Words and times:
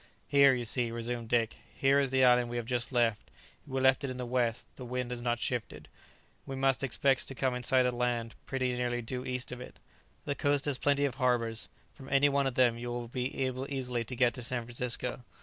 "Here, 0.27 0.55
you 0.55 0.65
see," 0.65 0.89
resumed 0.89 1.29
Dick, 1.29 1.57
"here 1.75 1.99
is 1.99 2.09
the 2.09 2.25
island 2.25 2.49
we 2.49 2.57
have 2.57 2.65
just 2.65 2.91
left; 2.91 3.29
we 3.67 3.79
left 3.79 4.03
it 4.03 4.09
in 4.09 4.17
the 4.17 4.25
west; 4.25 4.65
the 4.75 4.83
wind 4.83 5.11
has 5.11 5.21
not 5.21 5.37
shifted; 5.37 5.87
we 6.43 6.55
must 6.55 6.81
expect 6.81 7.27
to 7.27 7.35
come 7.35 7.53
in 7.53 7.61
sight 7.61 7.85
of 7.85 7.93
land, 7.93 8.33
pretty 8.47 8.73
nearly 8.73 9.03
due 9.03 9.23
east 9.23 9.51
of 9.51 9.61
it. 9.61 9.77
The 10.25 10.33
coast 10.33 10.65
has 10.65 10.79
plenty 10.79 11.05
of 11.05 11.13
harbours. 11.17 11.69
From 11.93 12.09
any 12.09 12.29
one 12.29 12.47
of 12.47 12.55
them 12.55 12.79
you 12.79 12.89
will 12.91 13.09
be 13.09 13.45
able 13.45 13.71
easily 13.71 14.03
to 14.05 14.15
get 14.15 14.33
to 14.33 14.41
San 14.41 14.63
Francisco. 14.65 15.23